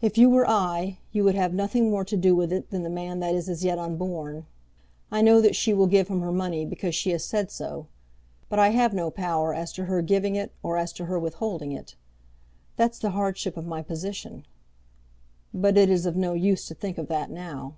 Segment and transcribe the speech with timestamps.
[0.00, 2.88] "If you were I, you would have nothing more to do with it than the
[2.88, 4.46] man that is as yet unborn.
[5.10, 7.88] I know that she will give him her money because she has said so;
[8.48, 11.72] but I have no power as to her giving it or as to her withholding
[11.72, 11.96] it.
[12.76, 14.46] That's the hardship of my position;
[15.52, 17.74] but it is of no use to think of that now."